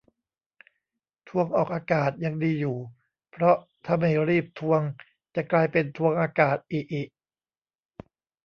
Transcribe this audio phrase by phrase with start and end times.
[1.29, 2.77] ทวงออกอากาศ ยังดีอยู่
[3.31, 3.55] เพราะ
[3.85, 4.81] ถ้าไม่รีบทวง
[5.35, 7.03] จะกลายเป็น ทวงอากาศ อิอิ